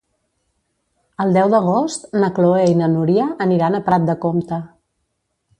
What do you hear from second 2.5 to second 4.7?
i na Núria aniran a Prat de Comte.